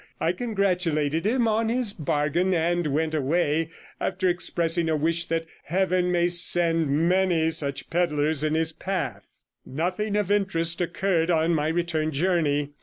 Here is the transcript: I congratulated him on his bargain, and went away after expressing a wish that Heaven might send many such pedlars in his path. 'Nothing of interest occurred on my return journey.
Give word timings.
I 0.19 0.31
congratulated 0.31 1.27
him 1.27 1.47
on 1.47 1.69
his 1.69 1.93
bargain, 1.93 2.55
and 2.55 2.87
went 2.87 3.13
away 3.13 3.69
after 3.99 4.27
expressing 4.27 4.89
a 4.89 4.95
wish 4.95 5.25
that 5.25 5.45
Heaven 5.65 6.11
might 6.11 6.31
send 6.31 6.89
many 7.07 7.51
such 7.51 7.87
pedlars 7.91 8.43
in 8.43 8.55
his 8.55 8.71
path. 8.71 9.27
'Nothing 9.63 10.15
of 10.17 10.31
interest 10.31 10.81
occurred 10.81 11.29
on 11.29 11.53
my 11.53 11.67
return 11.67 12.09
journey. 12.11 12.71